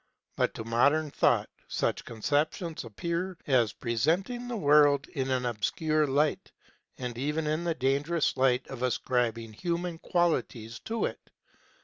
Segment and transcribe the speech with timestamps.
[0.35, 5.29] But to modern thought such conceptions appear as SPECULATIVE PHILOSOPHY 37 presenting the world in
[5.29, 6.51] an obscure light,
[6.97, 11.29] and even in the dangerous light of ascribing human qualities to it.